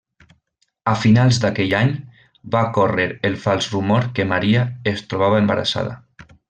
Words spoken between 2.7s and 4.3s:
córrer el fals rumor que